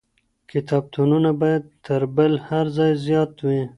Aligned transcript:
کتابتونونه 0.51 1.29
بايد 1.41 1.63
تر 1.85 2.01
بل 2.15 2.31
هر 2.47 2.65
ځای 2.77 2.91
زيات 3.05 3.31
وي. 3.47 3.61